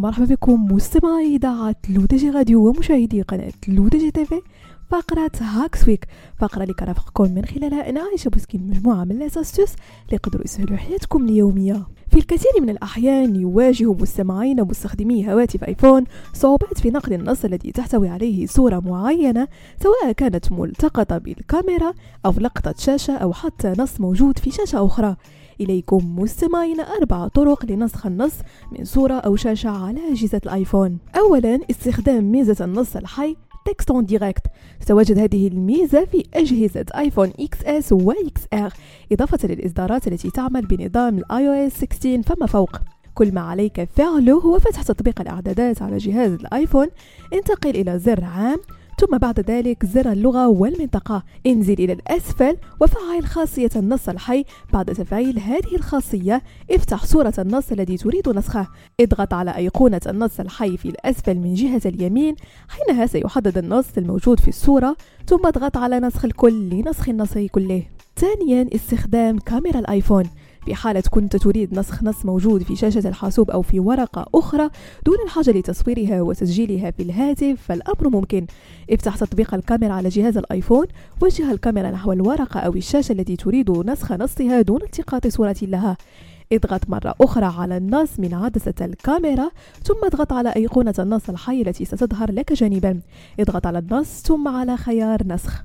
ومرحبا 0.00 0.24
بكم 0.24 0.72
مستمعي 0.72 1.36
إذاعة 1.36 1.76
L'ODJ 1.88 2.30
Radio 2.30 2.68
ومشاهدي 2.68 3.22
قناة 3.22 3.52
L'ODJ 3.68 4.10
TV. 4.10 4.40
فقرة 4.90 5.30
Hacks 5.40 5.88
Week 5.88 6.06
فقرة 6.38 6.62
اللي 6.62 6.74
كرافقكم 6.74 7.34
من 7.34 7.44
خلالها 7.44 7.90
أنا 7.90 8.00
عايشة 8.00 8.28
بوسكين 8.28 8.68
مجموعة 8.68 9.04
من 9.04 9.18
les 9.18 9.34
astuces 9.34 9.72
اللي 9.72 10.12
يقدروا 10.12 10.44
يسهلوا 10.44 10.76
حياتكم 10.76 11.24
اليومية. 11.24 11.86
في 12.10 12.18
الكثير 12.18 12.50
من 12.60 12.70
الأحيان 12.70 13.36
يواجه 13.36 13.92
مستمعين 13.92 14.62
مستخدمي 14.62 15.32
هواتف 15.32 15.64
آيفون 15.64 16.04
صعوبات 16.34 16.80
في 16.80 16.90
نقل 16.90 17.12
النص 17.12 17.44
الذي 17.44 17.72
تحتوي 17.72 18.08
عليه 18.08 18.46
صورة 18.46 18.82
معينة 18.86 19.48
سواء 19.82 20.12
كانت 20.12 20.52
ملتقطة 20.52 21.18
بالكاميرا 21.18 21.92
أو 22.26 22.32
لقطة 22.38 22.74
شاشة 22.78 23.16
أو 23.16 23.32
حتى 23.32 23.74
نص 23.78 24.00
موجود 24.00 24.38
في 24.38 24.50
شاشة 24.50 24.86
أخرى. 24.86 25.16
إليكم 25.60 26.16
مستمعين 26.18 26.80
أربع 26.80 27.28
طرق 27.28 27.66
لنسخ 27.66 28.06
النص 28.06 28.34
من 28.72 28.84
صورة 28.84 29.14
أو 29.14 29.36
شاشة 29.36 29.70
على 29.70 30.12
أجهزة 30.12 30.40
الآيفون. 30.46 30.98
أولا 31.16 31.60
استخدام 31.70 32.32
ميزة 32.32 32.64
النص 32.64 32.96
الحي 32.96 33.36
texte 33.66 33.90
en 33.90 34.06
direct. 34.06 34.42
تتواجد 34.80 35.18
هذه 35.18 35.48
الميزة 35.48 36.04
في 36.04 36.24
أجهزة 36.34 36.84
آيفون 36.94 37.32
XS 37.40 37.92
و 37.92 38.10
XR 38.10 38.72
إضافة 39.12 39.48
للإصدارات 39.48 40.08
التي 40.08 40.30
تعمل 40.30 40.66
بنظام 40.66 41.18
ال 41.18 41.48
iOS 41.48 41.72
16 41.72 42.22
فما 42.22 42.46
فوق. 42.46 42.76
كل 43.14 43.34
ما 43.34 43.40
عليك 43.40 43.88
فعله 43.96 44.34
هو 44.34 44.58
فتح 44.58 44.82
تطبيق 44.82 45.20
الإعدادات 45.20 45.82
على 45.82 45.96
جهاز 45.96 46.32
الآيفون. 46.32 46.86
انتقل 47.32 47.70
إلى 47.70 47.98
زر 47.98 48.24
عام 48.24 48.58
ثم 49.00 49.18
بعد 49.18 49.40
ذلك 49.40 49.86
زر 49.86 50.12
اللغة 50.12 50.48
والمنطقة. 50.48 51.22
انزل 51.46 51.72
إلى 51.72 51.92
الأسفل 51.92 52.56
وفعل 52.80 53.24
خاصية 53.24 53.70
النص 53.76 54.08
الحي. 54.08 54.44
بعد 54.72 54.84
تفعيل 54.84 55.38
هذه 55.38 55.76
الخاصية 55.76 56.42
افتح 56.70 57.04
صورة 57.04 57.34
النص 57.38 57.72
الذي 57.72 57.96
تريد 57.96 58.28
نسخه. 58.28 58.68
اضغط 59.00 59.34
على 59.34 59.56
أيقونة 59.56 60.00
النص 60.06 60.40
الحي 60.40 60.76
في 60.76 60.88
الأسفل 60.88 61.34
من 61.34 61.54
جهة 61.54 61.82
اليمين 61.86 62.34
حينها 62.68 63.06
سيحدد 63.06 63.58
النص 63.58 63.86
الموجود 63.98 64.40
في 64.40 64.48
الصورة 64.48 64.96
ثم 65.26 65.46
اضغط 65.46 65.76
على 65.76 66.00
نسخ 66.00 66.24
الكل 66.24 66.68
لنسخ 66.70 67.08
النص 67.08 67.38
كله. 67.52 67.82
ثانيا 68.16 68.68
استخدام 68.74 69.38
كاميرا 69.38 69.78
الآيفون. 69.78 70.24
في 70.64 70.74
حالة 70.74 71.02
كنت 71.10 71.36
تريد 71.36 71.78
نسخ 71.78 72.02
نص 72.02 72.24
موجود 72.24 72.62
في 72.62 72.76
شاشة 72.76 73.08
الحاسوب 73.08 73.50
أو 73.50 73.62
في 73.62 73.80
ورقة 73.80 74.26
أخرى 74.34 74.70
دون 75.06 75.16
الحاجة 75.24 75.50
لتصويرها 75.50 76.22
وتسجيلها 76.22 76.90
في 76.90 77.02
الهاتف 77.02 77.62
فالأمر 77.62 78.08
ممكن. 78.08 78.46
افتح 78.90 79.16
تطبيق 79.16 79.54
الكاميرا 79.54 79.92
على 79.92 80.08
جهاز 80.08 80.36
الآيفون 80.36 80.86
وجه 81.22 81.52
الكاميرا 81.52 81.90
نحو 81.90 82.12
الورقة 82.12 82.60
أو 82.60 82.72
الشاشة 82.72 83.12
التي 83.12 83.36
تريد 83.36 83.70
نسخ 83.70 84.12
نصها 84.12 84.60
دون 84.60 84.82
التقاط 84.82 85.26
صورة 85.26 85.56
لها. 85.62 85.96
اضغط 86.52 86.88
مرة 86.88 87.14
أخرى 87.20 87.44
على 87.44 87.76
النص 87.76 88.20
من 88.20 88.34
عدسة 88.34 88.74
الكاميرا 88.80 89.50
ثم 89.84 90.04
اضغط 90.04 90.32
على 90.32 90.52
أيقونة 90.56 90.94
النص 90.98 91.28
الحي 91.28 91.62
التي 91.62 91.84
ستظهر 91.84 92.32
لك 92.32 92.52
جانبا. 92.52 93.00
اضغط 93.40 93.66
على 93.66 93.78
النص 93.78 94.22
ثم 94.22 94.48
على 94.48 94.76
خيار 94.76 95.26
نسخ. 95.26 95.64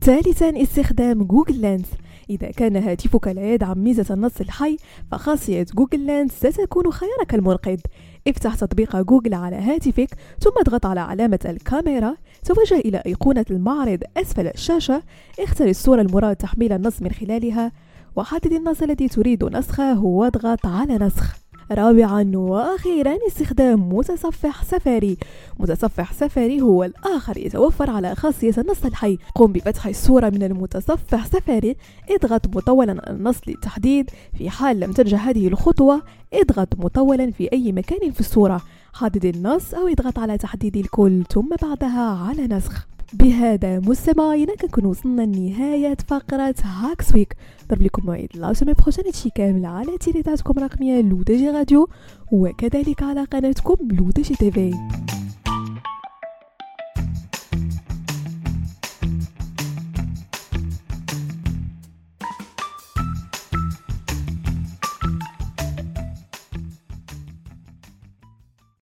ثالثا 0.00 0.62
استخدام 0.62 1.24
Google 1.24 1.60
Lens. 1.60 1.86
إذا 2.30 2.50
كان 2.50 2.76
هاتفك 2.76 3.28
لا 3.28 3.54
يدعم 3.54 3.78
ميزة 3.78 4.14
النص 4.14 4.40
الحي 4.40 4.76
فخاصية 5.10 5.66
Google 5.76 6.00
Lens 6.00 6.32
ستكون 6.32 6.92
خيارك 6.92 7.34
المنقذ. 7.34 7.78
افتح 8.28 8.54
تطبيق 8.54 8.96
جوجل 8.96 9.34
على 9.34 9.56
هاتفك 9.56 10.08
ثم 10.40 10.50
اضغط 10.60 10.86
على 10.86 11.00
علامة 11.00 11.38
الكاميرا. 11.44 12.16
توجه 12.44 12.78
إلى 12.78 13.02
أيقونة 13.06 13.44
المعرض 13.50 14.02
أسفل 14.16 14.46
الشاشة. 14.46 15.02
اختر 15.40 15.68
الصورة 15.68 16.00
المراد 16.00 16.36
تحميل 16.36 16.72
النص 16.72 17.02
من 17.02 17.10
خلالها 17.10 17.72
وحدد 18.16 18.52
النص 18.52 18.82
الذي 18.82 19.08
تريد 19.08 19.44
نسخه 19.44 20.04
واضغط 20.04 20.66
على 20.66 20.98
نسخ. 20.98 21.47
رابعا 21.72 22.30
وأخيرا 22.34 23.18
استخدام 23.28 23.88
متصفح 23.94 24.64
سفاري. 24.64 25.16
متصفح 25.58 26.12
سفاري 26.12 26.60
هو 26.60 26.84
الآخر 26.84 27.36
يتوفر 27.36 27.90
على 27.90 28.14
خاصية 28.14 28.54
النص 28.58 28.84
الحي. 28.84 29.18
قم 29.34 29.52
بفتح 29.52 29.86
الصورة 29.86 30.30
من 30.30 30.42
المتصفح 30.42 31.26
سفاري. 31.26 31.76
اضغط 32.10 32.56
مطولا 32.56 33.10
النص 33.10 33.36
للتحديد. 33.46 34.10
في 34.38 34.50
حال 34.50 34.80
لم 34.80 34.92
تنجح 34.92 35.28
هذه 35.28 35.48
الخطوة 35.48 36.02
اضغط 36.34 36.68
مطولا 36.78 37.30
في 37.30 37.52
أي 37.52 37.72
مكان 37.72 38.10
في 38.10 38.20
الصورة. 38.20 38.62
حدد 38.94 39.24
النص 39.24 39.74
أو 39.74 39.88
اضغط 39.88 40.18
على 40.18 40.38
تحديد 40.38 40.76
الكل 40.76 41.24
ثم 41.32 41.48
بعدها 41.62 42.28
على 42.28 42.46
نسخ. 42.46 42.86
بهذا 43.12 43.78
مستمعينا 43.78 44.54
كنكون 44.54 44.86
وصلنا 44.86 45.22
لنهاية 45.22 45.96
فقرة 46.08 46.54
Hacks 46.64 47.14
Week 47.14 47.36
ضرب 47.70 47.82
لكم 47.82 48.02
موعد 48.06 48.28
la 48.34 48.52
semaine 48.52 48.72
prochaine 48.72 49.04
هادشي 49.04 49.30
كامل 49.30 49.66
على 49.66 49.98
تيليتاتكم 49.98 50.58
الرقمية 50.58 51.00
L'ODJ 51.00 51.50
Radio 51.50 51.88
وكذلك 52.32 53.02
على 53.02 53.24
قناتكم 53.24 53.88
L'ODJ 53.90 54.34
TV 54.34 54.74